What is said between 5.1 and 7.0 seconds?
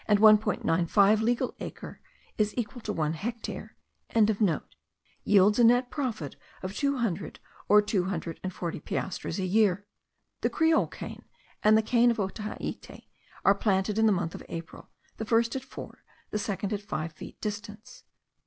yields a net profit of two